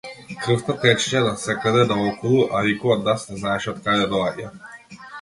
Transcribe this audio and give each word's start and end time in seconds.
Крвта 0.45 0.75
течеше 0.85 1.21
насекаде 1.27 1.85
наоколу, 1.93 2.41
а 2.57 2.65
никој 2.71 2.97
од 2.97 3.07
нас 3.13 3.31
не 3.31 3.41
знаеше 3.45 3.75
од 3.77 3.87
каде 3.89 4.13
доаѓа. 4.17 4.53